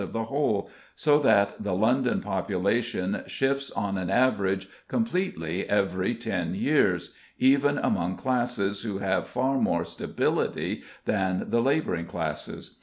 [0.01, 6.55] of the whole, so that the London population shifts on an average completely every ten
[6.55, 12.77] years, even among classes who have far more stability than the labouring classes.